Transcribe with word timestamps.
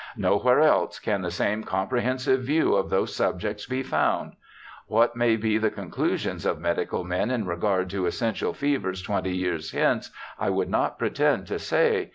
Nowhere 0.17 0.61
else 0.61 0.97
can 0.97 1.21
the 1.21 1.29
same 1.29 1.63
comprehensive 1.63 2.41
view 2.41 2.73
of 2.73 2.89
those 2.89 3.15
subjects 3.15 3.67
be 3.67 3.83
found. 3.83 4.33
What 4.87 5.15
may 5.15 5.35
be 5.35 5.59
the 5.59 5.69
conclusions 5.69 6.43
of 6.43 6.59
medical 6.59 7.03
men 7.03 7.29
in 7.29 7.45
regard 7.45 7.87
to 7.91 8.07
essential 8.07 8.51
fevers 8.51 9.03
twenty 9.03 9.37
years 9.37 9.73
hence 9.73 10.09
I 10.39 10.49
would 10.49 10.69
not 10.69 10.97
pretend 10.97 11.45
to 11.49 11.59
say. 11.59 12.09